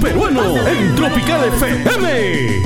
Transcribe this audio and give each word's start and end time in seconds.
Peruano 0.00 0.66
en 0.68 0.94
Tropical 0.94 1.44
FM. 1.44 2.62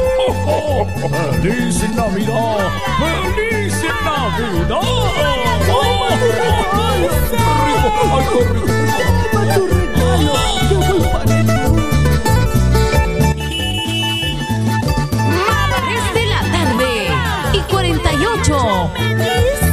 ¡Feliz 1.42 1.78
Navidad! 1.94 2.70
¡Feliz 2.98 3.74
Navidad! 4.04 4.80
¡Ay, 5.68 6.18
qué 6.18 6.32
rico! 8.52 8.76
Tres 15.86 16.04
de 16.14 16.24
la 16.26 16.40
tarde 16.50 16.90
y 17.52 17.60
48. 17.70 19.65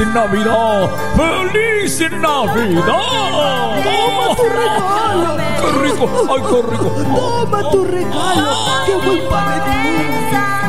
¡Feliz 0.00 0.14
Navidad! 0.14 0.88
¡Feliz 1.14 2.00
Navidad! 2.10 2.84
¡Toma 3.84 4.34
tu 4.34 4.44
regalo! 4.48 5.36
¡Qué 5.36 5.68
rico! 5.82 6.04
¡Ay, 6.30 6.42
qué 6.48 6.58
rico! 6.70 6.88
¡Toma 7.14 7.70
tu 7.70 7.84
regalo! 7.84 8.50
¡Qué 8.86 8.94
buen 8.96 9.28
paletón! 9.28 10.59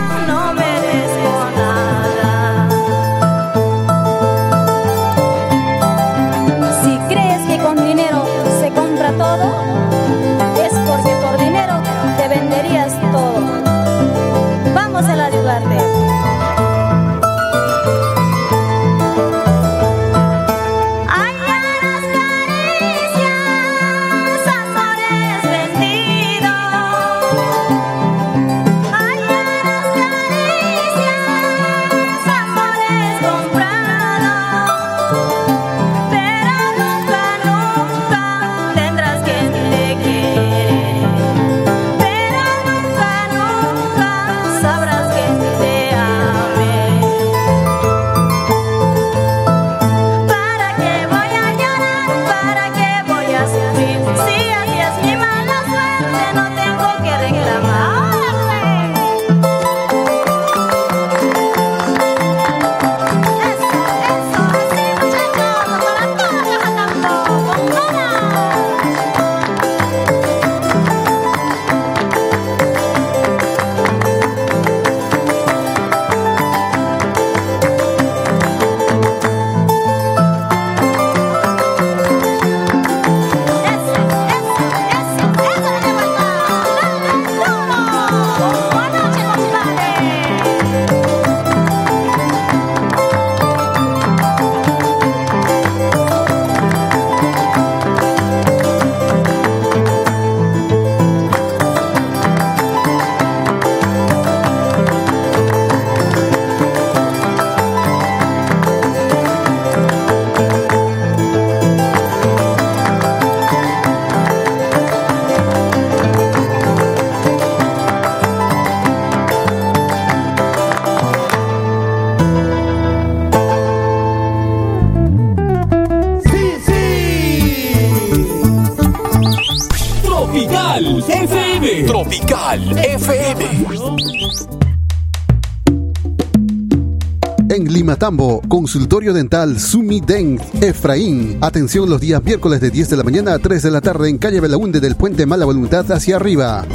Consultorio 138.71 139.11
dental 139.11 139.59
Sumi 139.59 139.99
Dent 139.99 140.41
Efraín. 140.63 141.37
Atención 141.41 141.89
los 141.89 141.99
días 141.99 142.23
miércoles 142.23 142.61
de 142.61 142.71
10 142.71 142.91
de 142.91 142.95
la 142.95 143.03
mañana 143.03 143.33
a 143.33 143.39
3 143.39 143.63
de 143.63 143.69
la 143.69 143.81
tarde 143.81 144.07
en 144.07 144.17
calle 144.17 144.39
Belaunde 144.39 144.79
del 144.79 144.95
puente 144.95 145.25
Mala 145.25 145.43
Voluntad 145.43 145.91
hacia 145.91 146.15
arriba. 146.15 146.65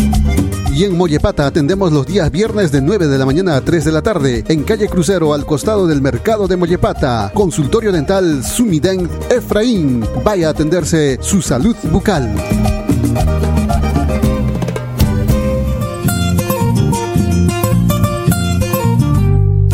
Y 0.75 0.85
en 0.85 0.95
Mollepata 0.95 1.47
atendemos 1.47 1.93
los 1.93 2.07
días 2.07 2.31
viernes 2.31 2.71
de 2.71 2.83
9 2.83 3.07
de 3.07 3.17
la 3.17 3.25
mañana 3.25 3.57
a 3.57 3.63
3 3.63 3.83
de 3.87 3.93
la 3.93 4.03
tarde 4.03 4.45
en 4.47 4.65
calle 4.65 4.91
Crucero 4.91 5.33
al 5.33 5.47
costado 5.47 5.87
del 5.87 6.03
mercado 6.03 6.47
de 6.47 6.57
Mollepata. 6.57 7.31
Consultorio 7.33 7.91
dental 7.93 8.45
Sumi 8.45 8.79
Dent 8.79 9.11
Efraín. 9.33 10.05
Vaya 10.23 10.49
a 10.49 10.51
atenderse 10.51 11.17
su 11.23 11.41
salud 11.41 11.77
bucal. 11.91 12.31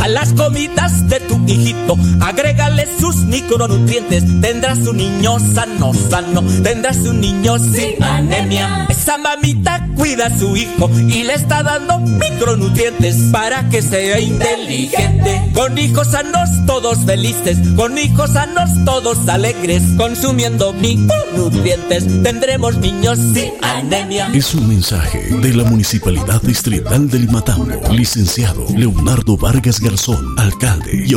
A 0.01 0.07
las 0.07 0.33
comidas 0.35 1.09
de 1.09 1.19
tu 1.19 1.32
hijito, 1.53 1.97
agrégale 2.21 2.89
sus 2.99 3.17
micronutrientes. 3.17 4.25
Tendrás 4.41 4.79
un 4.81 4.97
niño 4.97 5.39
sano, 5.55 5.93
sano. 5.95 6.43
Tendrás 6.63 6.99
un 6.99 7.21
niño 7.21 7.59
sin 7.59 8.03
anemia. 8.03 8.87
Esa 8.89 9.19
mamita 9.19 9.89
cuida 9.97 10.27
a 10.27 10.39
su 10.39 10.57
hijo 10.57 10.91
y 11.09 11.25
le 11.25 11.35
está 11.35 11.63
dando 11.63 11.99
micronutrientes 11.99 13.17
para 13.33 13.69
que 13.69 13.83
sea 13.83 14.21
inteligente. 14.21 15.51
Con 15.55 15.79
hijos 15.79 16.09
sanos 16.09 16.49
todos 16.67 16.99
felices, 17.05 17.59
con 17.77 17.99
hijos 17.99 18.31
sanos 18.31 18.71
todos 18.85 19.29
alegres. 19.29 19.83
Consumiendo 19.97 20.73
micronutrientes, 20.73 22.23
tendremos 22.23 22.77
niños 22.79 23.19
sin 23.33 23.53
anemia. 23.63 24.29
Es 24.33 24.55
un 24.55 24.69
mensaje 24.69 25.19
de 25.41 25.55
la 25.55 25.65
Municipalidad 25.65 26.41
Distrital 26.43 27.09
de 27.09 27.19
Limatambo. 27.21 27.67
Licenciado 27.91 28.65
Leonardo 28.77 29.37
Vargas 29.37 29.81
Garzón, 29.81 30.39
alcalde 30.39 31.05
y 31.07 31.15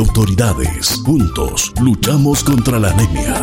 Juntos 1.04 1.72
luchamos 1.80 2.42
contra 2.42 2.80
la 2.80 2.90
anemia. 2.90 3.40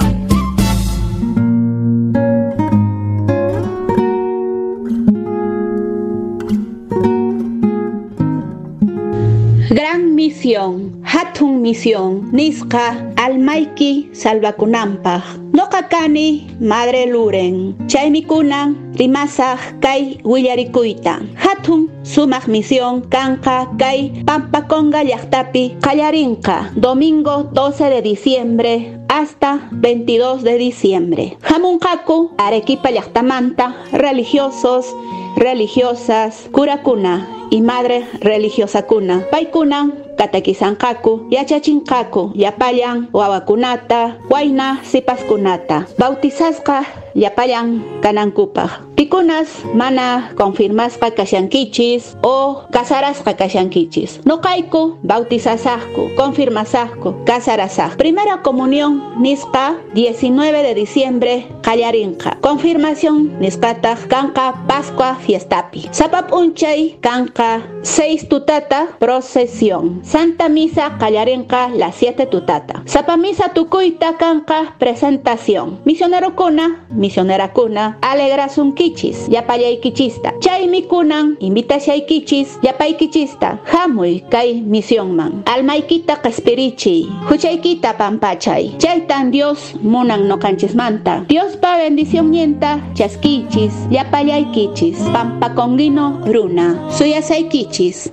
Gran 9.69 10.13
misión, 10.13 11.01
hatun 11.03 11.61
misión, 11.61 12.29
nisqa 12.33 13.13
almaiki 13.15 14.09
salvakunampaq. 14.13 15.42
Noqakani 15.53 16.57
madre 16.59 17.05
luren, 17.05 17.77
chaymi 17.85 18.25
kunan 18.25 18.73
rimasaq 18.97 19.77
kay 19.85 20.17
willarikuyta. 20.25 21.21
Hatun 21.37 21.93
sumaq 22.01 22.49
misión 22.49 23.05
kanqa 23.13 23.69
kay 23.77 24.25
Pampaconga 24.25 25.05
llaqtapi 25.05 25.77
qallarinqa 25.77 26.73
domingo 26.73 27.53
12 27.53 27.89
de 27.93 28.01
diciembre 28.01 28.97
hasta 29.09 29.69
22 29.71 30.41
de 30.41 30.57
diciembre. 30.57 31.37
Hamunqaku 31.45 32.33
Arequipa 32.37 32.89
llaqtamanta 32.89 33.77
religiosos, 33.93 34.89
religiosas, 35.35 36.49
curakuna 36.51 37.27
y 37.49 37.61
madre 37.61 38.05
religiosa 38.21 38.83
kuna. 38.85 39.21
Paikuna 39.31 39.89
katakizankaku, 40.17 41.27
yachachinkaku, 41.29 42.31
yapayan 42.35 43.07
wawakunata, 43.13 44.17
waina 44.29 44.79
sipaskunata. 44.83 45.85
Bautizasqa 45.97 46.85
yapayan 47.15 47.81
kanankupaq. 48.01 48.92
Pikunas 49.03 49.67
mana 49.75 50.31
confirmasqa 50.39 51.11
kashankichis 51.11 52.15
o 52.23 52.63
kasarasqa 52.71 53.35
kashankichis. 53.35 54.23
Noqayku 54.23 54.95
bautizasaqku, 55.03 56.15
confirmasaqku, 56.15 57.27
casarasaq. 57.27 57.97
Primera 57.97 58.39
comunión 58.41 59.03
nisqa 59.19 59.75
19 59.93 60.63
de 60.63 60.73
diciembre 60.73 61.33
qallarinqa. 61.67 62.39
Confirmación 62.39 63.35
nisqataq 63.43 64.07
kanqa 64.07 64.63
Pascua 64.71 65.19
fiestapi. 65.19 65.89
Sapap 65.91 66.31
unchay 66.31 66.95
kanqa 67.03 67.59
6 67.83 68.29
tutata 68.29 68.87
procesión. 68.99 69.99
Santa 70.07 70.47
Misa 70.47 70.95
qallarinqa 70.97 71.75
las 71.75 71.95
7 71.99 72.25
tutata. 72.27 72.83
Sapa 72.85 73.17
misa 73.17 73.49
tukuyta 73.49 74.15
kanqa 74.15 74.75
presentación. 74.79 75.79
Misionero 75.83 76.37
kuna, 76.39 76.85
misionera 76.89 77.51
kuna, 77.51 77.97
alegrasun 78.01 78.71
kichis, 78.93 79.29
yapayay 79.29 79.77
kichista. 79.81 80.33
Chay 80.39 80.67
mikunan, 80.67 81.37
invitashay 81.39 82.05
kichis, 82.05 82.59
yapay 82.61 82.93
kichista. 82.93 83.59
Hamuy 83.65 84.21
kay 84.29 84.61
misión 84.61 85.15
man. 85.15 85.43
Almaykita 85.45 86.15
kaspirichi, 86.15 87.09
huchaykita 87.29 87.93
pampachay. 87.93 88.77
Chaytan 88.77 89.31
Dios 89.31 89.73
munan 89.81 90.27
no 90.27 90.37
manta. 90.75 91.25
Dios 91.27 91.57
pa 91.57 91.77
bendición 91.77 92.31
nienta, 92.31 92.79
chaskichis, 92.93 93.73
yapayay 93.89 94.45
kichis. 94.53 94.97
Pampa 95.13 95.49
congino 95.55 96.21
runa, 96.25 96.89
suyasay 96.91 97.49
kichis. 97.49 98.11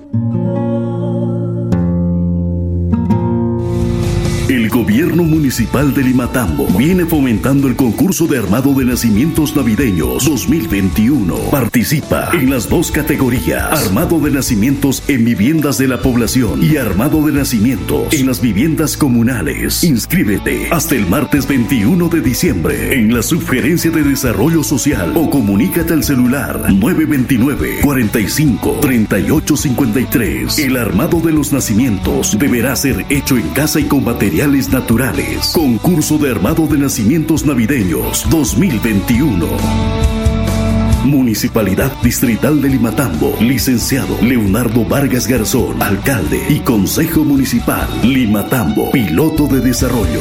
Gobierno 4.70 5.24
municipal 5.24 5.92
de 5.92 6.04
Limatambo 6.04 6.68
viene 6.78 7.04
fomentando 7.04 7.66
el 7.66 7.74
concurso 7.74 8.28
de 8.28 8.38
armado 8.38 8.72
de 8.72 8.84
nacimientos 8.84 9.56
navideños 9.56 10.24
2021. 10.24 11.34
Participa 11.50 12.30
en 12.32 12.50
las 12.50 12.68
dos 12.68 12.92
categorías: 12.92 13.86
armado 13.86 14.20
de 14.20 14.30
nacimientos 14.30 15.02
en 15.08 15.24
viviendas 15.24 15.76
de 15.76 15.88
la 15.88 16.00
población 16.00 16.62
y 16.62 16.76
armado 16.76 17.26
de 17.26 17.32
nacimientos 17.32 18.12
en 18.12 18.28
las 18.28 18.40
viviendas 18.40 18.96
comunales. 18.96 19.82
Inscríbete 19.82 20.68
hasta 20.70 20.94
el 20.94 21.08
martes 21.08 21.48
21 21.48 22.08
de 22.08 22.20
diciembre 22.20 22.94
en 22.94 23.12
la 23.12 23.22
Subgerencia 23.22 23.90
de 23.90 24.04
Desarrollo 24.04 24.62
Social 24.62 25.12
o 25.16 25.30
comunícate 25.30 25.94
al 25.94 26.04
celular 26.04 26.72
929 26.72 27.80
45 27.82 28.78
38 28.80 29.56
53. 29.56 30.58
El 30.60 30.76
armado 30.76 31.20
de 31.20 31.32
los 31.32 31.52
nacimientos 31.52 32.38
deberá 32.38 32.76
ser 32.76 33.04
hecho 33.08 33.36
en 33.36 33.48
casa 33.48 33.80
y 33.80 33.84
con 33.84 34.04
naturales. 34.68 35.52
Concurso 35.54 36.18
de 36.18 36.30
armado 36.30 36.66
de 36.66 36.78
nacimientos 36.78 37.46
navideños 37.46 38.26
2021. 38.30 39.46
Municipalidad 41.04 41.90
Distrital 42.02 42.60
de 42.60 42.68
Limatambo, 42.68 43.34
licenciado 43.40 44.16
Leonardo 44.20 44.84
Vargas 44.84 45.26
Garzón, 45.26 45.82
alcalde 45.82 46.44
y 46.50 46.60
Consejo 46.60 47.24
Municipal 47.24 47.88
Limatambo, 48.02 48.90
piloto 48.90 49.46
de 49.46 49.60
desarrollo. 49.60 50.20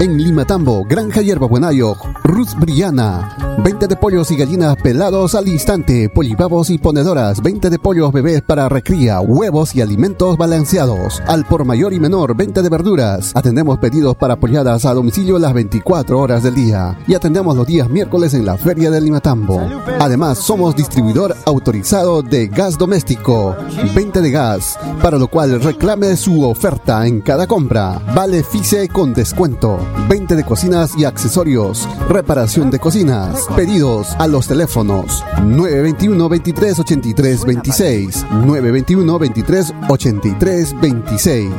En 0.00 0.16
Limatambo, 0.16 0.84
Granja 0.84 1.22
Hierba 1.22 1.48
Buenayo, 1.48 1.96
Ruth 2.22 2.54
Briana. 2.56 3.36
Venta 3.64 3.88
de 3.88 3.96
pollos 3.96 4.30
y 4.30 4.36
gallinas 4.36 4.76
pelados 4.76 5.34
al 5.34 5.48
instante, 5.48 6.08
polipavos 6.08 6.70
y 6.70 6.78
ponedoras, 6.78 7.42
venta 7.42 7.68
de 7.68 7.80
pollos 7.80 8.12
bebés 8.12 8.40
para 8.42 8.68
recría, 8.68 9.20
huevos 9.20 9.74
y 9.74 9.80
alimentos 9.80 10.36
balanceados. 10.36 11.20
Al 11.26 11.44
por 11.44 11.64
mayor 11.64 11.92
y 11.92 11.98
menor, 11.98 12.36
venta 12.36 12.62
de 12.62 12.68
verduras. 12.68 13.32
Atendemos 13.34 13.80
pedidos 13.80 14.14
para 14.14 14.36
polladas 14.36 14.84
a 14.84 14.94
domicilio 14.94 15.36
las 15.40 15.52
24 15.52 16.16
horas 16.16 16.44
del 16.44 16.54
día. 16.54 16.96
Y 17.08 17.14
atendemos 17.14 17.56
los 17.56 17.66
días 17.66 17.90
miércoles 17.90 18.34
en 18.34 18.46
la 18.46 18.56
Feria 18.56 18.92
de 18.92 19.00
Limatambo. 19.00 19.60
Además, 19.98 20.38
somos 20.38 20.76
distribuidor 20.76 21.34
autorizado 21.44 22.22
de 22.22 22.46
gas 22.46 22.78
doméstico. 22.78 23.56
Venta 23.96 24.20
de 24.20 24.30
gas, 24.30 24.78
para 25.02 25.18
lo 25.18 25.26
cual 25.26 25.60
reclame 25.60 26.16
su 26.16 26.44
oferta 26.48 27.04
en 27.04 27.20
cada 27.20 27.48
compra. 27.48 28.00
Vale 28.14 28.44
FICE 28.44 28.88
con 28.88 29.12
descuento. 29.12 29.87
Venta 30.08 30.34
de 30.34 30.44
cocinas 30.44 30.92
y 30.96 31.04
accesorios. 31.04 31.88
Reparación 32.08 32.70
de 32.70 32.78
cocinas. 32.78 33.46
Pedidos 33.54 34.12
a 34.18 34.26
los 34.26 34.48
teléfonos 34.48 35.24
921 35.44 36.28
23 36.28 36.78
83 36.78 37.44
26 37.44 38.26
921 38.30 39.18
23 39.18 39.74
83 39.88 40.80
26. 40.80 41.50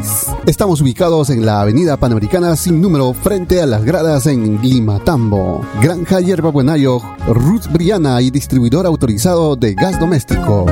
Estamos 0.46 0.82
ubicados 0.82 1.30
en 1.30 1.46
la 1.46 1.62
Avenida 1.62 1.98
Panamericana 1.98 2.56
sin 2.56 2.82
número 2.82 3.14
frente 3.14 3.62
a 3.62 3.66
las 3.66 3.84
gradas 3.84 4.26
en 4.26 4.62
Limatambo. 4.62 5.66
Granja 5.82 6.20
Hierba 6.20 6.50
Buenayo, 6.50 7.02
Ruth 7.28 7.68
Briana 7.72 8.22
y 8.22 8.32
distribuidor 8.32 8.86
autorizado 8.86 9.56
de 9.56 9.74
gas 9.74 10.00
doméstico. 10.00 10.66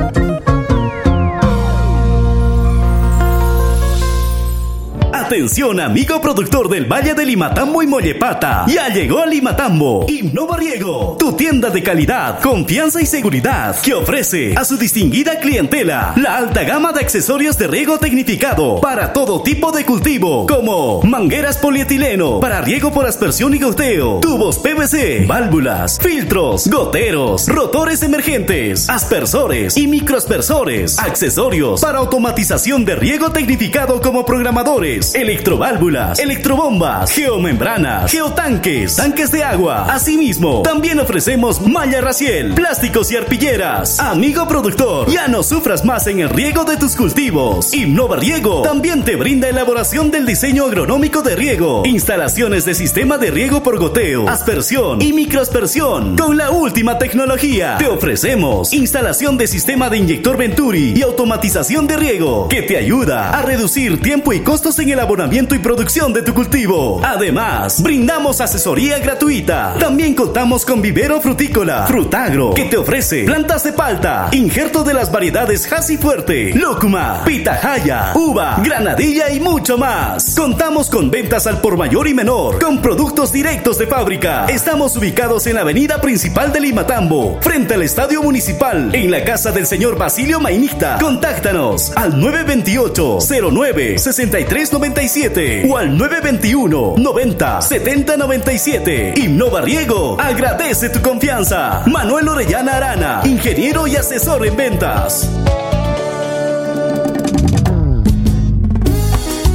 Atención 5.28 5.78
amigo 5.78 6.22
productor 6.22 6.70
del 6.70 6.90
Valle 6.90 7.12
de 7.12 7.26
Limatambo 7.26 7.82
y 7.82 7.86
Mollepata. 7.86 8.64
Ya 8.66 8.88
llegó 8.88 9.18
a 9.18 9.26
Limatambo. 9.26 10.06
Innova 10.08 10.56
Riego, 10.56 11.18
tu 11.18 11.34
tienda 11.34 11.68
de 11.68 11.82
calidad, 11.82 12.40
confianza 12.40 13.02
y 13.02 13.04
seguridad 13.04 13.78
que 13.78 13.92
ofrece 13.92 14.54
a 14.56 14.64
su 14.64 14.78
distinguida 14.78 15.38
clientela 15.38 16.14
la 16.16 16.38
alta 16.38 16.62
gama 16.64 16.94
de 16.94 17.00
accesorios 17.00 17.58
de 17.58 17.66
riego 17.66 17.98
tecnificado 17.98 18.80
para 18.80 19.12
todo 19.12 19.42
tipo 19.42 19.70
de 19.70 19.84
cultivo, 19.84 20.46
como 20.46 21.02
mangueras 21.02 21.58
polietileno 21.58 22.40
para 22.40 22.62
riego 22.62 22.90
por 22.90 23.04
aspersión 23.04 23.54
y 23.54 23.58
goteo, 23.58 24.20
tubos 24.20 24.58
PVC, 24.58 25.26
válvulas, 25.26 25.98
filtros, 25.98 26.68
goteros, 26.68 27.46
rotores 27.48 28.02
emergentes, 28.02 28.88
aspersores 28.88 29.76
y 29.76 29.88
microaspersores, 29.88 30.98
accesorios 30.98 31.82
para 31.82 31.98
automatización 31.98 32.86
de 32.86 32.96
riego 32.96 33.30
tecnificado 33.30 34.00
como 34.00 34.24
programadores 34.24 35.17
electroválvulas, 35.18 36.18
electrobombas, 36.18 37.10
geomembranas, 37.10 38.10
geotanques, 38.10 38.96
tanques 38.96 39.30
de 39.30 39.42
agua. 39.42 39.86
Asimismo, 39.92 40.62
también 40.62 41.00
ofrecemos 41.00 41.60
malla 41.60 42.00
raciel, 42.00 42.54
plásticos 42.54 43.10
y 43.10 43.16
arpilleras. 43.16 43.98
Amigo 43.98 44.46
productor, 44.46 45.10
ya 45.10 45.28
no 45.28 45.42
sufras 45.42 45.84
más 45.84 46.06
en 46.06 46.20
el 46.20 46.30
riego 46.30 46.64
de 46.64 46.76
tus 46.76 46.94
cultivos. 46.94 47.74
Innova 47.74 48.16
Riego 48.16 48.62
también 48.62 49.04
te 49.04 49.16
brinda 49.16 49.48
elaboración 49.48 50.10
del 50.10 50.26
diseño 50.26 50.64
agronómico 50.64 51.22
de 51.22 51.36
riego, 51.36 51.82
instalaciones 51.84 52.64
de 52.64 52.74
sistema 52.74 53.18
de 53.18 53.30
riego 53.30 53.62
por 53.62 53.78
goteo, 53.78 54.28
aspersión 54.28 55.02
y 55.02 55.12
microaspersión. 55.12 56.16
Con 56.16 56.36
la 56.36 56.50
última 56.50 56.98
tecnología, 56.98 57.76
te 57.78 57.88
ofrecemos 57.88 58.72
instalación 58.72 59.36
de 59.36 59.46
sistema 59.46 59.90
de 59.90 59.98
inyector 59.98 60.36
Venturi 60.36 60.94
y 60.96 61.02
automatización 61.02 61.86
de 61.86 61.96
riego 61.96 62.48
que 62.48 62.62
te 62.62 62.76
ayuda 62.76 63.30
a 63.30 63.42
reducir 63.42 64.00
tiempo 64.00 64.32
y 64.32 64.40
costos 64.40 64.78
en 64.78 64.90
el 64.90 65.00
abonamiento 65.08 65.54
y 65.54 65.58
producción 65.58 66.12
de 66.12 66.20
tu 66.20 66.34
cultivo. 66.34 67.00
Además, 67.02 67.82
brindamos 67.82 68.42
asesoría 68.42 68.98
gratuita. 68.98 69.74
También 69.80 70.14
contamos 70.14 70.66
con 70.66 70.82
vivero 70.82 71.18
frutícola, 71.22 71.86
frutagro, 71.86 72.52
que 72.52 72.66
te 72.66 72.76
ofrece 72.76 73.24
plantas 73.24 73.64
de 73.64 73.72
palta, 73.72 74.28
injerto 74.32 74.84
de 74.84 74.92
las 74.92 75.10
variedades 75.10 75.72
Hasi 75.72 75.96
Fuerte, 75.96 76.52
Lúcuma, 76.52 77.22
Pitahaya, 77.24 78.12
Uva, 78.16 78.60
Granadilla 78.62 79.30
y 79.30 79.40
mucho 79.40 79.78
más. 79.78 80.34
Contamos 80.36 80.90
con 80.90 81.10
ventas 81.10 81.46
al 81.46 81.62
por 81.62 81.78
mayor 81.78 82.06
y 82.06 82.12
menor, 82.12 82.62
con 82.62 82.82
productos 82.82 83.32
directos 83.32 83.78
de 83.78 83.86
fábrica. 83.86 84.44
Estamos 84.44 84.94
ubicados 84.94 85.46
en 85.46 85.54
la 85.54 85.62
avenida 85.62 86.02
principal 86.02 86.52
de 86.52 86.60
Limatambo, 86.60 87.38
frente 87.40 87.72
al 87.72 87.82
estadio 87.82 88.22
municipal, 88.22 88.94
en 88.94 89.10
la 89.10 89.24
casa 89.24 89.52
del 89.52 89.66
señor 89.66 89.96
Basilio 89.96 90.38
Mainicta. 90.38 90.98
Contáctanos 91.00 91.96
al 91.96 92.20
928 92.20 93.20
09 93.50 93.98
63 93.98 94.70
97 94.98 95.68
o 95.70 95.76
al 95.76 95.96
921 95.96 96.94
90 96.96 97.60
70 97.62 98.16
97. 98.16 99.12
Innova 99.16 99.60
Riego 99.60 100.16
agradece 100.18 100.90
tu 100.90 101.00
confianza. 101.00 101.84
Manuel 101.86 102.28
Orellana 102.28 102.78
Arana, 102.78 103.20
ingeniero 103.24 103.86
y 103.86 103.94
asesor 103.94 104.44
en 104.44 104.56
ventas. 104.56 105.28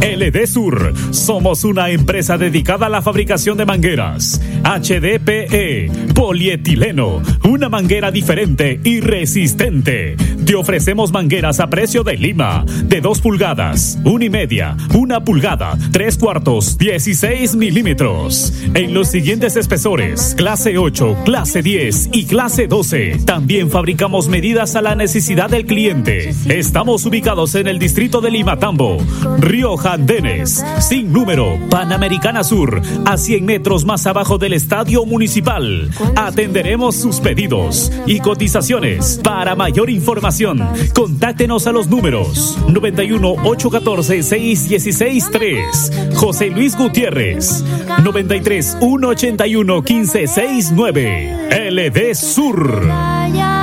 LD 0.02 0.48
Sur. 0.48 0.94
Somos 1.12 1.64
una 1.64 1.92
empresa 1.92 2.38
dedicada 2.38 2.88
a 2.88 2.90
la 2.90 3.04
fabricación 3.04 3.58
de 3.58 3.66
mangueras. 3.66 4.42
HDPE, 4.64 5.92
polietileno, 6.16 7.22
una 7.44 7.70
manguera 7.70 8.10
diferente 8.10 8.80
y 8.84 9.00
resistente. 9.00 10.16
Te 10.46 10.56
ofrecemos 10.56 11.12
mangueras 11.12 11.60
a 11.60 11.70
precio 11.70 12.04
de 12.04 12.18
Lima, 12.18 12.66
de 12.84 13.00
2 13.00 13.22
pulgadas, 13.22 14.00
1 14.04 14.26
y 14.26 14.30
media, 14.30 14.76
1 14.94 15.24
pulgada, 15.24 15.78
3 15.92 16.18
cuartos, 16.18 16.78
16 16.80 17.56
milímetros. 17.56 18.54
En 18.74 18.96
los 18.96 19.08
siguientes 19.08 19.56
espesores, 19.56 20.34
clase 20.36 20.80
8, 20.80 21.18
clase 21.26 21.62
10 21.62 22.10
y 22.12 22.26
clase 22.26 22.68
12. 22.68 23.20
También 23.26 23.70
fabricamos 23.70 24.28
medidas 24.28 24.76
a 24.76 24.82
la 24.82 24.96
necesidad 24.96 25.50
del 25.50 25.66
cliente. 25.66 26.34
Estamos 26.50 27.06
ubicados 27.06 27.54
en 27.56 27.68
el 27.68 27.78
distrito 27.78 28.20
de 28.20 28.32
Lima 28.32 28.58
Tambo, 28.58 28.98
Rioja 29.38 29.91
Andenes, 29.92 30.64
sin 30.80 31.12
número, 31.12 31.60
Panamericana 31.70 32.46
Sur, 32.46 32.82
a 33.06 33.18
100 33.18 33.46
metros 33.46 33.84
más 33.84 34.08
abajo 34.08 34.38
del 34.38 34.54
estadio 34.54 35.06
municipal. 35.06 35.90
Atenderemos 36.16 36.96
sus 36.96 37.20
pedidos 37.20 37.92
y 38.06 38.20
cotizaciones. 38.20 39.20
Para 39.22 39.56
mayor 39.56 39.90
información, 39.90 40.66
contáctenos 40.94 41.68
a 41.68 41.74
los 41.74 41.90
números 41.90 42.58
91 42.70 43.32
814 43.44 44.24
616 44.24 45.30
3. 45.32 45.92
José 46.16 46.50
Luis 46.50 46.78
Gutiérrez, 46.78 47.64
93 48.02 48.78
181 48.80 49.82
1569. 49.82 51.70
LD 51.70 52.16
Sur. 52.16 53.61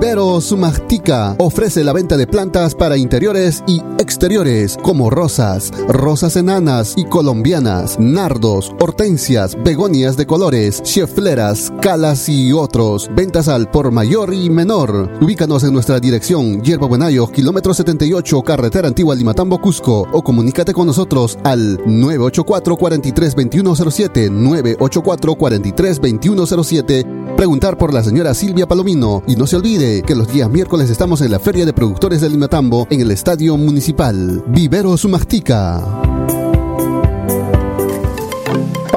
Vivero 0.00 0.40
Sumactica 0.40 1.34
ofrece 1.40 1.82
la 1.82 1.92
venta 1.92 2.16
de 2.16 2.28
plantas 2.28 2.76
para 2.76 2.96
interiores 2.96 3.64
y 3.66 3.82
exteriores 3.98 4.78
como 4.80 5.10
rosas, 5.10 5.72
rosas 5.88 6.36
enanas 6.36 6.94
y 6.96 7.04
colombianas, 7.04 7.98
nardos, 7.98 8.72
hortensias, 8.78 9.56
begonias 9.64 10.16
de 10.16 10.24
colores, 10.24 10.84
chefleras, 10.84 11.72
calas 11.82 12.28
y 12.28 12.52
otros. 12.52 13.10
Ventas 13.12 13.48
al 13.48 13.70
por 13.72 13.90
mayor 13.90 14.32
y 14.32 14.48
menor. 14.50 15.10
Ubícanos 15.20 15.64
en 15.64 15.72
nuestra 15.72 15.98
dirección 15.98 16.62
Yerba 16.62 16.86
Buenayo, 16.86 17.26
kilómetro 17.26 17.74
78, 17.74 18.42
carretera 18.42 18.86
antigua 18.86 19.16
Limatambo, 19.16 19.60
Cusco 19.60 20.06
o 20.12 20.22
comunícate 20.22 20.72
con 20.72 20.86
nosotros 20.86 21.40
al 21.42 21.76
984 21.84 22.76
43 22.76 23.34
2107 23.34 24.30
984 24.30 25.34
43 25.34 26.00
2107 26.00 27.18
preguntar 27.38 27.78
por 27.78 27.94
la 27.94 28.02
señora 28.02 28.34
Silvia 28.34 28.66
Palomino 28.66 29.22
y 29.28 29.36
no 29.36 29.46
se 29.46 29.54
olvide 29.54 29.97
que 30.02 30.14
los 30.14 30.32
días 30.32 30.50
miércoles 30.50 30.90
estamos 30.90 31.20
en 31.20 31.30
la 31.30 31.38
Feria 31.38 31.66
de 31.66 31.72
Productores 31.72 32.20
de 32.20 32.28
Limatambo 32.28 32.86
en 32.90 33.00
el 33.00 33.10
Estadio 33.10 33.56
Municipal. 33.56 34.44
Vivero 34.48 34.96
Sumactica. 34.96 36.37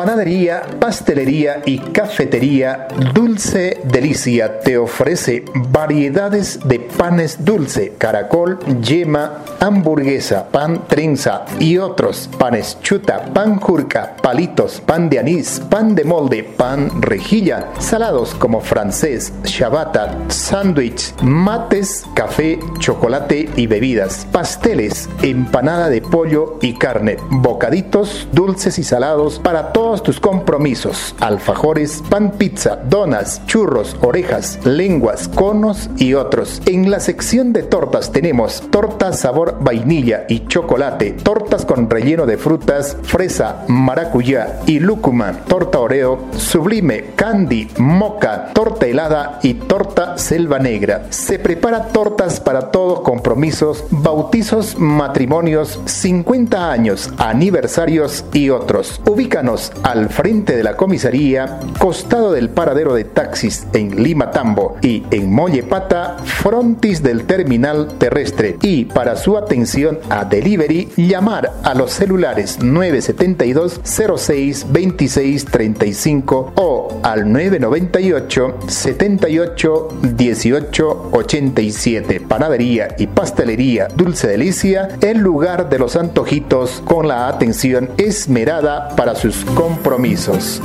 Panadería, 0.02 0.64
pastelería 0.80 1.62
y 1.64 1.78
cafetería 1.78 2.88
Dulce 3.14 3.82
Delicia 3.84 4.60
te 4.62 4.76
ofrece 4.76 5.46
variedades 5.54 6.60
de 6.66 6.80
panes 6.80 7.46
dulce, 7.46 7.94
caracol, 8.00 8.58
yema, 8.82 9.44
hamburguesa, 9.60 10.48
pan 10.48 10.88
trenza 10.88 11.46
y 11.60 11.78
otros. 11.78 12.28
Panes 12.40 12.80
chuta, 12.82 13.26
pan 13.32 13.60
jurca, 13.60 14.16
palitos, 14.24 14.82
pan 14.82 15.08
de 15.08 15.20
anís, 15.20 15.62
pan 15.70 15.94
de 15.94 16.04
molde, 16.04 16.44
pan 16.44 17.00
rejilla, 17.00 17.70
salados 17.78 18.34
como 18.34 18.60
francés, 18.60 19.32
shabata, 19.44 20.18
sándwich, 20.30 21.14
mates, 21.22 22.08
café, 22.16 22.58
chocolate 22.80 23.50
y 23.56 23.68
bebidas, 23.68 24.26
pasteles, 24.32 25.10
empanada 25.22 25.90
de 25.90 26.02
pollo 26.02 26.58
y 26.60 26.74
carne, 26.74 27.18
bocaditos, 27.30 28.28
dulces 28.32 28.80
y 28.80 28.84
salados 28.84 29.38
para 29.38 29.72
todos 29.72 29.91
tus 30.00 30.22
compromisos, 30.22 31.14
alfajores, 31.20 32.02
pan 32.10 32.32
pizza, 32.32 32.78
donas, 32.78 33.46
churros, 33.46 33.98
orejas, 34.02 34.58
lenguas, 34.64 35.28
conos 35.28 35.90
y 35.98 36.14
otros. 36.14 36.62
En 36.66 36.90
la 36.90 37.02
sección 37.02 37.52
de 37.52 37.64
tortas 37.64 38.14
tenemos 38.14 38.64
tortas 38.72 39.20
sabor 39.20 39.58
vainilla 39.60 40.26
y 40.30 40.48
chocolate, 40.48 41.12
tortas 41.12 41.66
con 41.66 41.90
relleno 41.90 42.26
de 42.26 42.38
frutas, 42.38 42.96
fresa, 43.04 43.66
maracuyá 43.68 44.62
y 44.66 44.80
lúcuma, 44.80 45.44
torta 45.48 45.80
oreo, 45.80 46.28
sublime, 46.38 47.12
candy, 47.16 47.68
moca, 47.78 48.52
torta 48.54 48.86
helada 48.86 49.40
y 49.44 49.56
torta 49.56 50.18
selva 50.18 50.60
negra. 50.60 51.08
Se 51.10 51.38
prepara 51.38 51.88
tortas 51.88 52.40
para 52.40 52.72
todos 52.72 53.02
compromisos, 53.02 53.84
bautizos, 53.90 54.78
matrimonios, 54.78 55.80
50 55.86 56.72
años, 56.72 57.10
aniversarios 57.18 58.24
y 58.34 58.50
otros. 58.50 59.02
Ubícanos 59.06 59.72
al 59.84 60.10
frente 60.10 60.56
de 60.56 60.64
la 60.64 60.76
comisaría, 60.76 61.60
costado 61.80 62.32
del 62.32 62.50
paradero 62.50 62.94
de 62.94 63.04
taxis 63.04 63.66
en 63.74 64.04
Lima 64.04 64.32
Tambo 64.32 64.78
y 64.82 65.04
en 65.12 65.32
Mollepata, 65.32 66.18
frontis 66.24 67.04
del 67.04 67.26
terminal 67.26 67.98
terrestre. 67.98 68.58
Y 68.62 68.86
para 68.86 69.16
su 69.16 69.38
atención 69.38 70.00
a 70.10 70.26
delivery, 70.26 70.90
llamar 70.96 71.52
a 71.64 71.74
los 71.74 71.92
celulares 71.92 72.60
972 72.62 73.82
06 73.84 74.68
26 74.70 75.46
35 75.46 76.54
o 76.56 77.00
al 77.04 77.32
998 77.32 78.60
78 78.68 79.88
18 80.16 81.10
87. 81.12 82.22
Panadería 82.22 82.96
y 82.98 83.08
pastelería 83.08 83.88
Dulce 83.96 84.28
Delicia, 84.28 84.90
el 85.02 85.20
lugar 85.20 85.70
de 85.70 85.80
los 85.80 85.96
antojitos 85.96 86.82
con 86.86 87.08
la 87.08 87.28
atención 87.28 87.90
esmerada 87.98 88.96
para 88.96 89.16
sus 89.16 89.46
compromisos. 89.72 90.62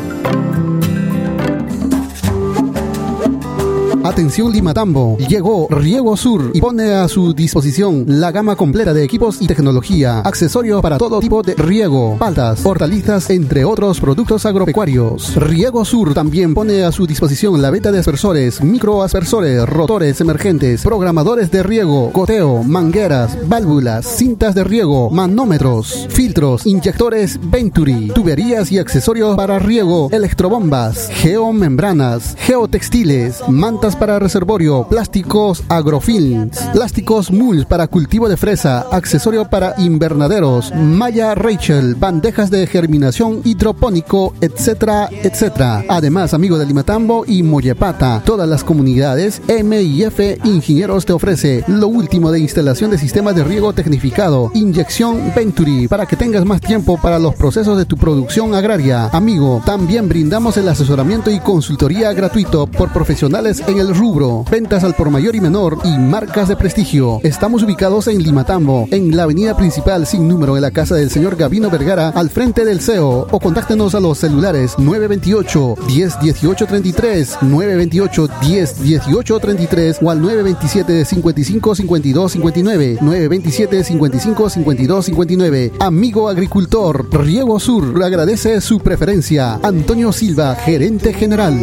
Atención 4.07 4.53
Limatambo, 4.53 5.19
llegó 5.19 5.66
Riego 5.69 6.16
Sur 6.16 6.53
y 6.55 6.61
pone 6.61 6.92
a 6.92 7.09
su 7.09 7.35
disposición 7.35 8.05
la 8.07 8.31
gama 8.31 8.55
completa 8.55 8.95
de 8.95 9.03
equipos 9.03 9.42
y 9.42 9.49
tecnología, 9.49 10.21
accesorios 10.21 10.81
para 10.81 10.97
todo 10.97 11.19
tipo 11.19 11.42
de 11.42 11.55
riego, 11.55 12.16
paltas, 12.16 12.64
hortalizas, 12.64 13.29
entre 13.31 13.64
otros 13.64 13.99
productos 14.01 14.47
agropecuarios. 14.47 15.35
Riego 15.35 15.85
Sur 15.85 16.14
también 16.14 16.55
pone 16.55 16.85
a 16.85 16.92
su 16.92 17.05
disposición 17.05 17.61
la 17.61 17.73
venta 17.73 17.90
de 17.90 17.99
aspersores, 17.99 18.62
microaspersores, 18.62 19.69
rotores 19.69 20.21
emergentes, 20.21 20.85
programadores 20.85 21.51
de 21.51 21.64
riego, 21.64 22.12
goteo, 22.14 22.62
mangueras, 22.62 23.37
válvulas, 23.49 24.07
cintas 24.07 24.55
de 24.55 24.62
riego, 24.62 25.11
manómetros, 25.11 26.07
filtros, 26.11 26.64
inyectores 26.64 27.40
Venturi, 27.42 28.12
tuberías 28.14 28.71
y 28.71 28.79
accesorios 28.79 29.35
para 29.35 29.59
riego, 29.59 30.11
electrobombas, 30.12 31.09
geomembranas, 31.11 32.37
geotextiles, 32.38 33.42
mantas 33.49 33.95
Para 33.98 34.18
reservorio, 34.18 34.87
plásticos 34.88 35.64
agrofilms, 35.68 36.59
plásticos 36.74 37.30
mulch 37.30 37.66
para 37.66 37.87
cultivo 37.87 38.28
de 38.28 38.37
fresa, 38.37 38.87
accesorio 38.92 39.48
para 39.48 39.74
invernaderos, 39.78 40.70
Maya 40.74 41.35
Rachel, 41.35 41.94
bandejas 41.94 42.50
de 42.50 42.66
germinación 42.66 43.40
hidropónico, 43.44 44.35
etcétera, 44.42 45.09
etcétera. 45.11 45.82
Además, 45.88 46.35
amigo 46.35 46.59
de 46.59 46.66
Limatambo 46.66 47.24
y 47.26 47.42
Mollepata, 47.42 48.22
todas 48.22 48.46
las 48.46 48.64
comunidades 48.64 49.40
MIF 49.48 50.44
Ingenieros 50.44 51.06
te 51.06 51.14
ofrece 51.14 51.64
lo 51.66 51.88
último 51.88 52.30
de 52.30 52.40
instalación 52.40 52.90
de 52.90 52.98
sistemas 52.98 53.35
de 53.35 53.44
riego 53.44 53.72
tecnificado, 53.72 54.50
inyección 54.52 55.32
Venturi, 55.35 55.88
para 55.88 56.04
que 56.04 56.16
tengas 56.16 56.44
más 56.44 56.61
tiempo 56.61 56.98
para 57.00 57.18
los 57.18 57.35
procesos 57.35 57.78
de 57.78 57.87
tu 57.87 57.96
producción 57.96 58.54
agraria. 58.54 59.06
Amigo, 59.06 59.62
también 59.64 60.06
brindamos 60.06 60.59
el 60.59 60.68
asesoramiento 60.68 61.30
y 61.30 61.40
consultoría 61.40 62.12
gratuito 62.12 62.66
por 62.66 62.92
profesionales 62.92 63.62
en 63.66 63.78
el 63.78 63.86
rubro, 63.94 64.44
ventas 64.51 64.85
al 64.85 64.94
por 64.94 65.11
mayor 65.11 65.37
y 65.37 65.40
menor 65.40 65.79
y 65.85 65.99
marcas 65.99 66.49
de 66.49 66.57
prestigio. 66.57 67.20
Estamos 67.22 67.62
ubicados 67.62 68.09
en 68.09 68.22
Limatambo, 68.22 68.88
en 68.90 69.16
la 69.16 69.25
avenida 69.25 69.57
principal 69.57 70.07
sin 70.07 70.29
número 70.29 70.55
de 70.55 70.61
la 70.61 70.70
casa 70.70 70.94
del 70.94 71.11
señor 71.11 71.37
Gavino 71.37 71.70
Vergara, 71.70 72.09
al 72.11 72.31
frente 72.31 72.64
del 72.64 72.81
CEO, 72.81 73.27
o 73.31 73.40
contáctenos 73.40 73.94
a 73.94 74.01
los 74.01 74.18
celulares 74.18 74.79
928 74.79 75.77
10 75.87 76.20
18 76.20 76.66
33, 76.66 77.38
928 77.42 78.29
10 78.42 78.83
18 78.83 79.40
33 79.40 79.99
o 80.03 80.11
al 80.11 80.20
927 80.20 81.05
55 81.05 81.75
52 81.75 82.33
59, 82.33 82.99
927 83.01 83.85
55 83.85 84.51
52 84.51 85.05
59. 85.05 85.72
Amigo 85.81 86.29
agricultor, 86.29 87.09
Riego 87.12 87.61
Sur 87.61 88.03
agradece 88.03 88.61
su 88.61 88.81
preferencia. 88.81 89.61
Antonio 89.62 90.12
Silva, 90.12 90.55
gerente 90.55 91.12
general. 91.12 91.55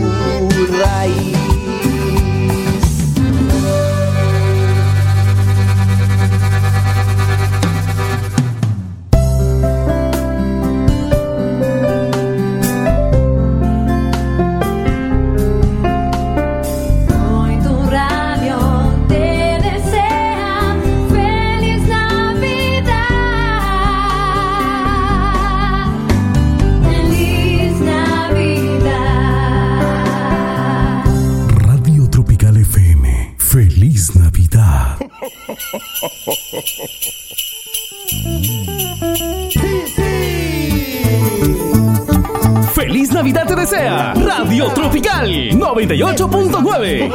98.9. 45.87 47.09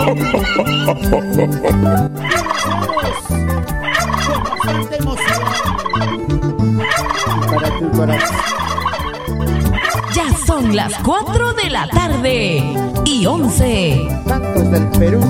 Para 7.50 7.78
tu 7.78 7.90
corazón. 7.92 8.37
Ya 10.14 10.37
son 10.46 10.76
las 10.76 10.94
4 11.02 11.54
de 11.54 11.70
la 11.70 11.88
tarde 11.88 12.62
y 13.04 13.26
11. 13.26 14.09
Cantos 14.26 14.70
del 14.70 14.88
Perú. 14.98 15.20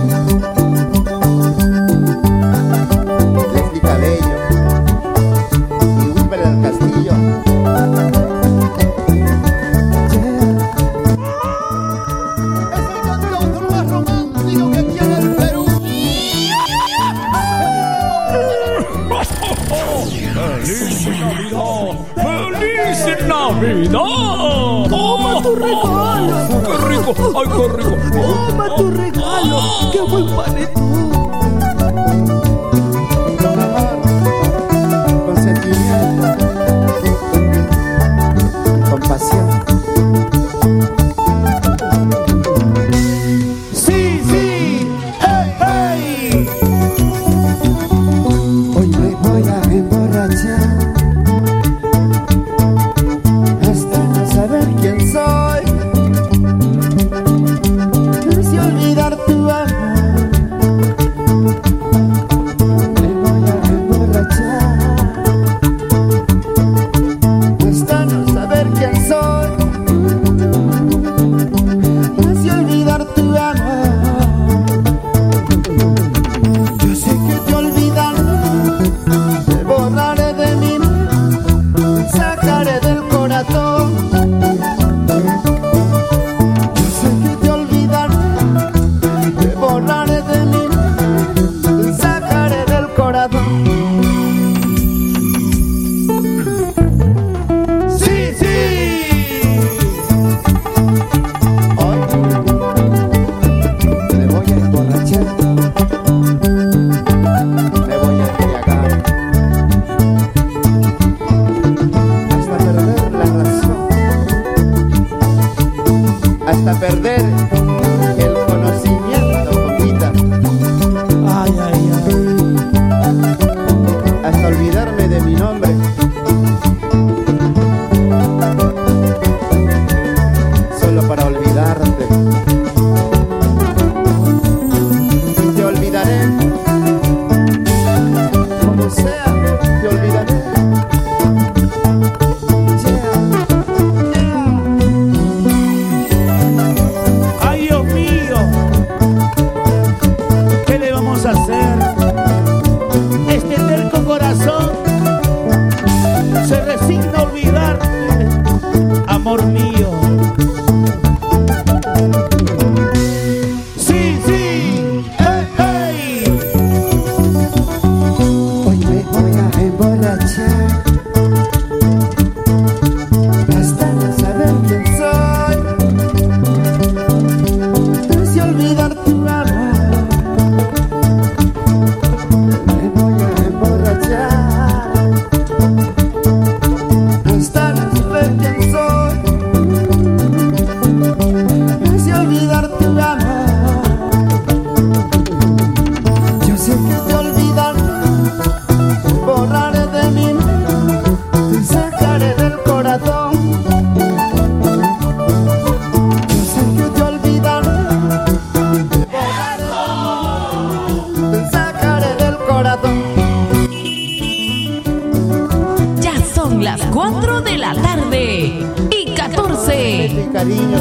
Son 216.58 216.64
las 216.64 216.80
4 216.92 217.40
de 217.42 217.58
la 217.58 217.72
tarde 217.74 218.66
y 218.90 219.10
14. 219.14 220.28
cariño. 220.32 220.78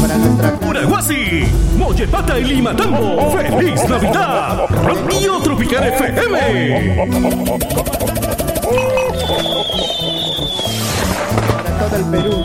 Para 0.00 0.16
nuestra 0.18 0.52
Curaguasi, 0.52 1.46
Mollepata 1.76 2.38
y 2.38 2.44
Limatambo. 2.44 3.32
¡Feliz 3.32 3.88
Navidad! 3.88 4.66
Radio 4.70 5.38
Tropical 5.42 5.84
FM. 5.84 7.08
para 11.48 11.78
todo 11.78 11.96
el 11.96 12.04
Perú, 12.04 12.44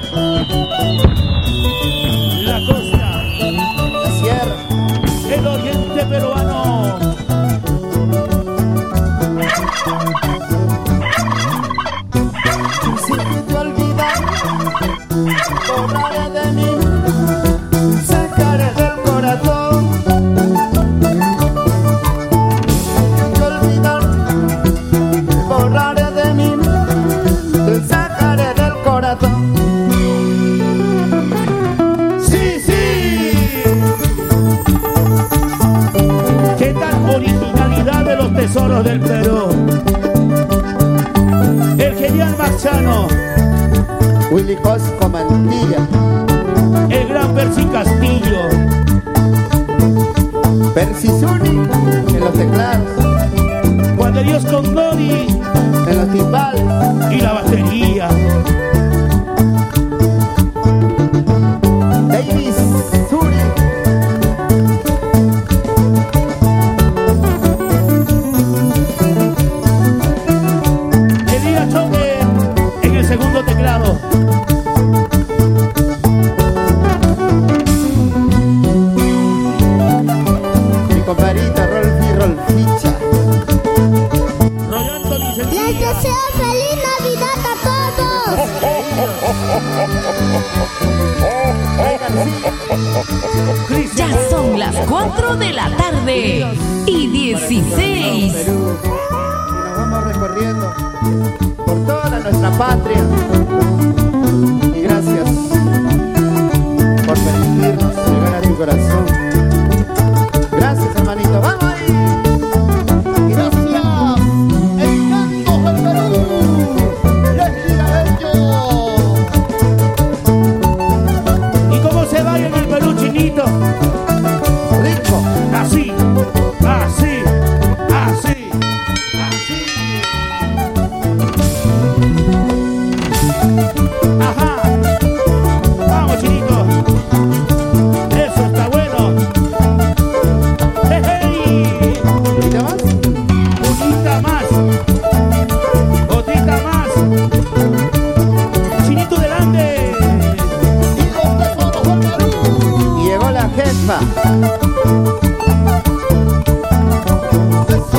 jefa. 153.90 154.00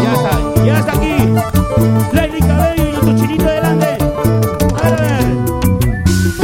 Ya 0.01 0.13
está, 0.13 0.65
ya 0.65 0.79
está 0.79 0.93
aquí. 0.93 1.17
Lady 2.13 2.41
Cabello 2.41 2.85
y 2.85 2.93
nuestro 2.93 3.17
chinito 3.17 3.45
delante. 3.45 3.87
A 4.83 4.91
ver, 4.91 4.95
a 4.95 5.01
ver. 5.03 5.25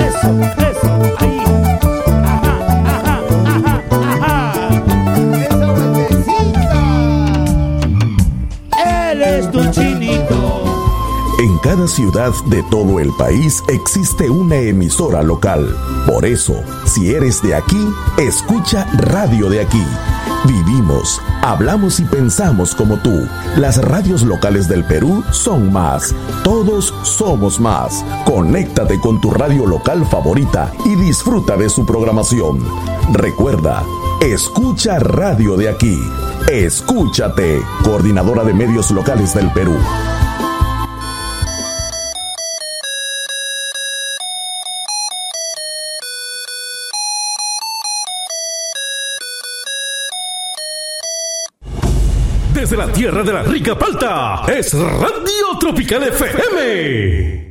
Eso, 0.06 0.28
eso, 0.70 0.90
ahí. 1.18 1.38
Ajá, 2.24 2.54
ajá, 2.86 3.14
ajá, 3.46 3.74
ajá. 4.20 4.34
Esa 5.38 5.66
vueltecita. 5.72 6.80
Él 9.12 9.22
es 9.22 9.50
tu 9.50 9.60
chinito. 9.70 10.38
En 11.38 11.58
cada 11.58 11.86
ciudad 11.86 12.32
de 12.46 12.62
todo 12.64 12.98
el 12.98 13.12
país 13.18 13.62
existe 13.68 14.30
una 14.30 14.56
emisora 14.56 15.22
local. 15.22 15.76
Por 16.06 16.24
eso, 16.24 16.54
si 16.84 17.12
eres 17.12 17.42
de 17.42 17.54
aquí, 17.54 17.88
escucha 18.18 18.86
Radio 18.94 19.48
de 19.50 19.60
aquí. 19.60 19.84
Vivimos, 20.46 21.20
hablamos 21.42 22.00
y 22.00 22.04
pensamos 22.04 22.74
como 22.74 22.96
tú. 22.98 23.26
Las 23.56 23.82
radios 23.82 24.22
locales 24.22 24.68
del 24.68 24.84
Perú 24.84 25.24
son 25.30 25.72
más. 25.72 26.14
Todos 26.42 26.94
somos 27.02 27.60
más. 27.60 28.04
Conéctate 28.24 29.00
con 29.00 29.20
tu 29.20 29.30
radio 29.30 29.66
local 29.66 30.06
favorita 30.06 30.72
y 30.84 30.94
disfruta 30.96 31.56
de 31.56 31.68
su 31.68 31.84
programación. 31.84 32.60
Recuerda, 33.12 33.82
escucha 34.22 34.98
Radio 34.98 35.56
de 35.56 35.68
aquí. 35.68 35.98
Escúchate, 36.50 37.60
Coordinadora 37.82 38.44
de 38.44 38.54
Medios 38.54 38.90
Locales 38.90 39.34
del 39.34 39.50
Perú. 39.52 39.76
Desde 52.68 52.78
la 52.78 52.92
tierra 52.92 53.22
de 53.22 53.32
la 53.32 53.44
rica 53.44 53.78
palta, 53.78 54.42
es 54.48 54.74
Radio 54.74 55.56
Tropical 55.60 56.02
FM. 56.02 57.45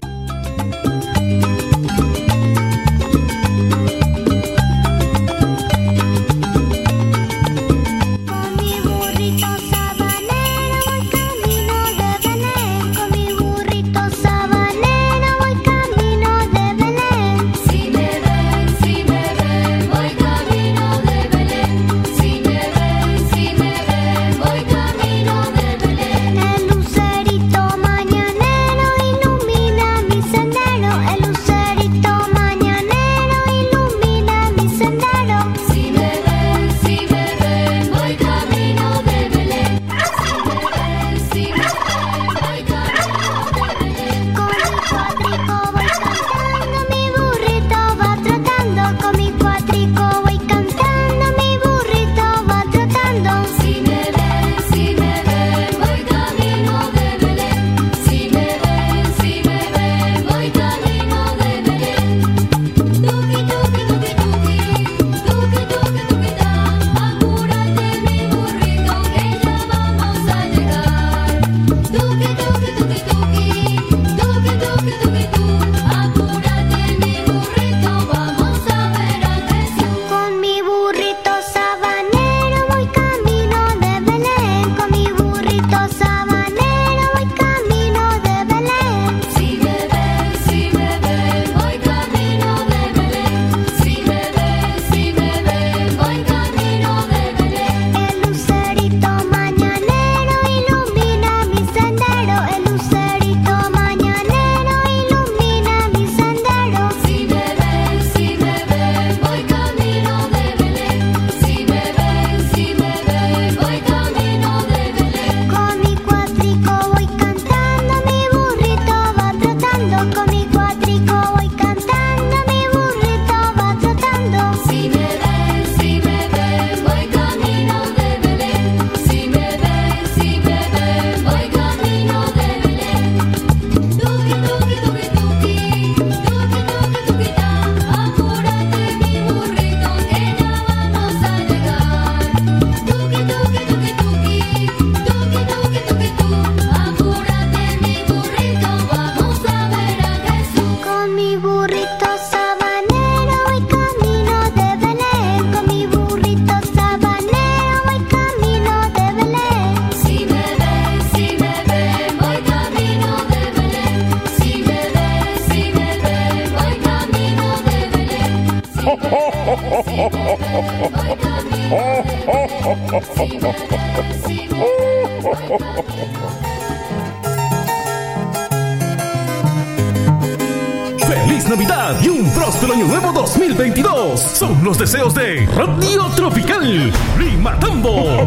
Navidad 181.76 182.02
y 182.02 182.10
un 182.10 182.30
próspero 182.32 182.74
año 182.74 182.88
nuevo 182.88 183.12
2022! 183.12 184.20
Son 184.20 184.64
los 184.64 184.78
deseos 184.78 185.14
de 185.14 185.46
Radio 185.48 186.06
Tropical 186.16 186.92
Limatambo. 187.20 187.96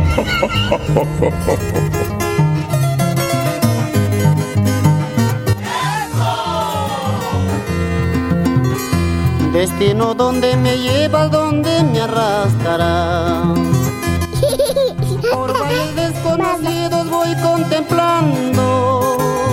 Destino 9.52 10.14
donde 10.14 10.56
me 10.56 10.76
lleva, 10.76 11.28
donde 11.28 11.82
me 11.84 12.02
arrastrará. 12.02 13.44
Por 15.32 15.58
valles 15.60 15.96
desconocidos 15.96 17.08
voy 17.08 17.34
contemplando. 17.42 19.47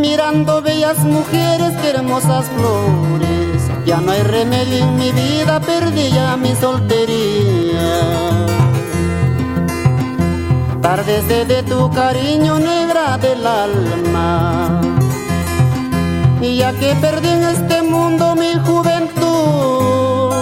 Mirando 0.00 0.62
bellas 0.62 0.98
mujeres, 0.98 1.72
que 1.80 1.90
hermosas 1.90 2.46
flores. 2.56 3.62
Ya 3.84 4.00
no 4.00 4.12
hay 4.12 4.22
remedio 4.22 4.84
en 4.84 4.96
mi 4.96 5.10
vida, 5.12 5.60
perdí 5.60 6.10
ya 6.10 6.36
mi 6.36 6.54
soltería. 6.54 7.88
Tardes 10.82 11.26
de 11.26 11.62
tu 11.64 11.90
cariño 11.90 12.58
negra 12.58 13.18
del 13.18 13.46
alma. 13.46 14.80
Y 16.40 16.56
ya 16.58 16.72
que 16.72 16.94
perdí 16.94 17.28
en 17.28 17.42
este 17.42 17.82
mundo 17.82 18.36
mi 18.36 18.52
juventud, 18.64 20.32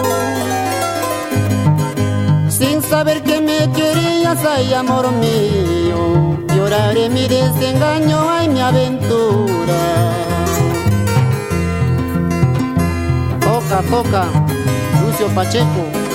sin 2.51 2.83
saber 2.83 3.23
que 3.23 3.41
me 3.41 3.71
querías, 3.73 4.45
ay 4.45 4.75
amor 4.75 5.11
mío, 5.13 5.86
lloraré 6.67 7.09
mi 7.09 7.29
desengaño, 7.29 8.29
ay 8.29 8.49
mi 8.49 8.61
aventura. 8.61 9.83
Toca, 13.41 13.83
toca, 13.89 14.25
Lucio 15.01 15.29
Pacheco. 15.29 16.06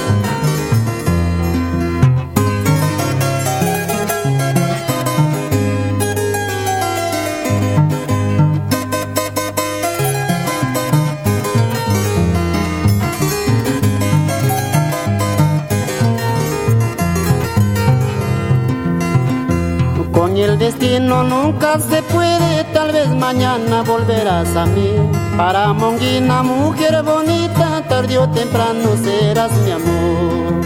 El 20.51 20.59
destino 20.59 21.23
nunca 21.23 21.79
se 21.79 22.01
puede, 22.03 22.63
tal 22.73 22.91
vez 22.91 23.07
mañana 23.09 23.83
volverás 23.83 24.53
a 24.55 24.65
mí. 24.65 24.91
Para 25.37 25.71
Monguina, 25.73 26.43
mujer 26.43 27.01
bonita, 27.03 27.83
tarde 27.87 28.17
o 28.17 28.29
temprano 28.29 28.89
serás 29.01 29.51
mi 29.63 29.71
amor. 29.71 30.61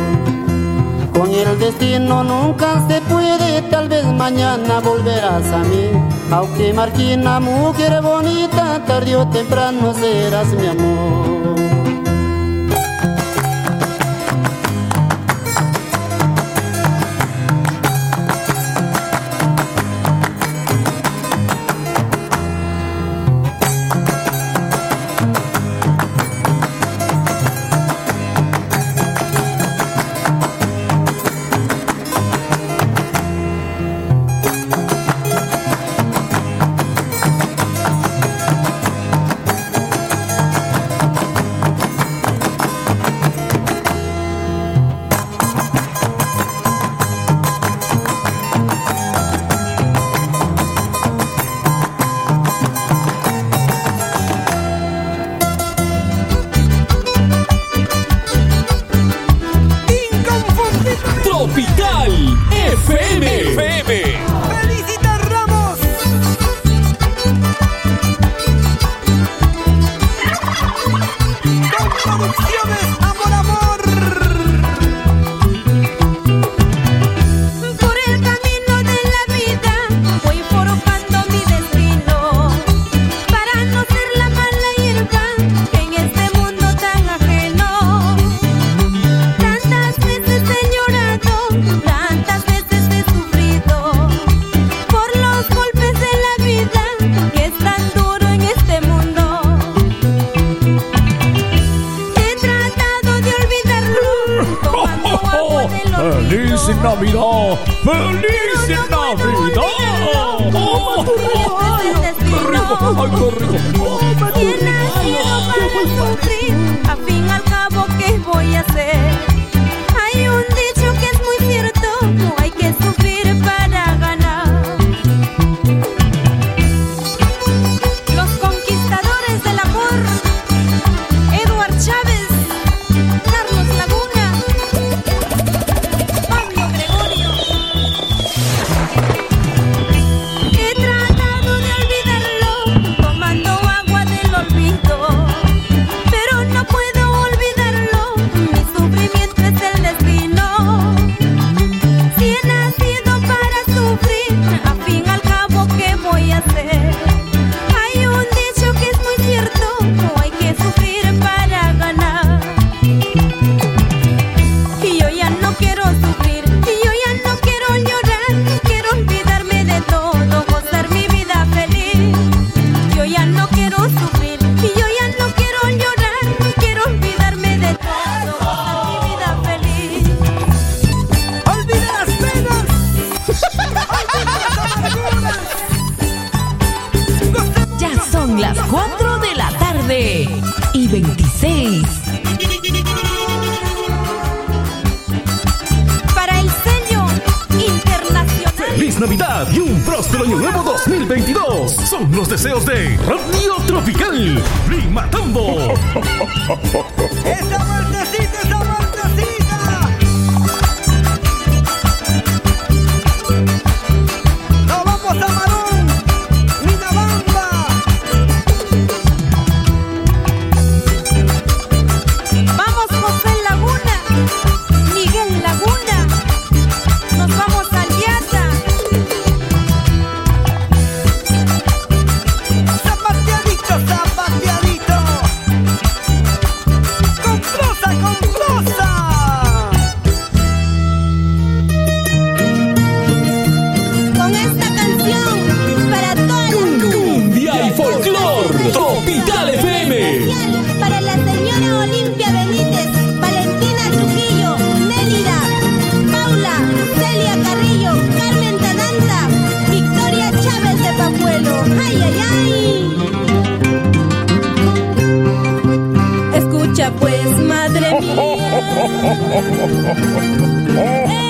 Con 1.14 1.30
el 1.32 1.60
destino 1.60 2.24
nunca 2.24 2.84
se 2.88 3.00
puede, 3.02 3.62
tal 3.70 3.88
vez 3.88 4.06
mañana 4.06 4.80
volverás 4.80 5.46
a 5.52 5.60
mí. 5.60 5.92
Aunque 6.32 6.74
Marquina, 6.74 7.40
mujer 7.40 8.02
bonita, 8.02 8.84
tarde 8.86 9.16
o 9.16 9.28
temprano 9.28 9.94
serás 9.94 10.48
mi 10.54 10.68
amor. 10.68 11.35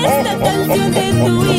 Esta 0.04 0.38
canción 0.38 0.92
de 0.92 1.06
tu 1.24 1.55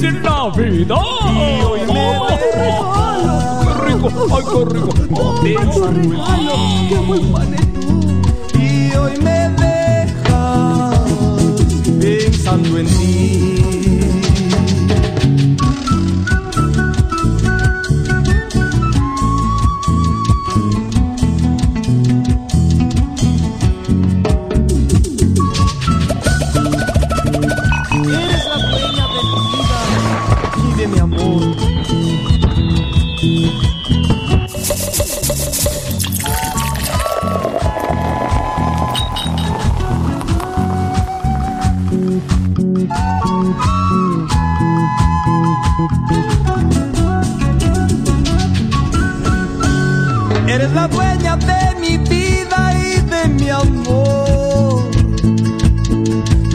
¡Feliz 0.00 0.22
Navidad! 0.22 0.96
Y 1.30 1.62
hoy 1.62 1.80
me 1.92 2.04
¡Qué 3.62 3.72
rico! 3.84 4.08
¡Ay, 4.34 4.42
qué 4.50 4.60
rico! 4.72 4.90
Y 8.54 8.96
hoy 8.96 9.14
me 9.18 9.39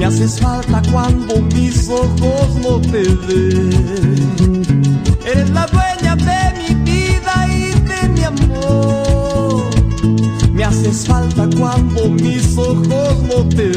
Me 0.05 0.09
haces 0.09 0.39
falta 0.39 0.83
cuando 0.91 1.41
mis 1.41 1.89
ojos 1.89 2.55
no 2.61 2.79
te 2.79 3.01
ven. 3.25 5.01
Eres 5.25 5.49
la 5.49 5.65
dueña 5.65 6.15
de 6.15 6.59
mi 6.59 6.75
vida 6.91 7.47
y 7.49 7.71
de 7.71 8.09
mi 8.09 8.21
amor. 8.21 9.63
Me 10.53 10.63
haces 10.63 11.07
falta 11.07 11.49
cuando 11.57 12.07
mis 12.07 12.55
ojos 12.55 13.23
no 13.23 13.49
te 13.49 13.69